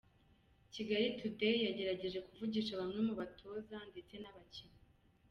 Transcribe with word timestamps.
Kigali 0.73 1.07
Today 1.19 1.57
yagerageje 1.67 2.19
kuvugisha 2.27 2.79
bamwe 2.81 2.99
mu 3.07 3.13
batoza 3.19 3.77
ndetse 3.91 4.13
n’abakinnyi. 4.17 4.79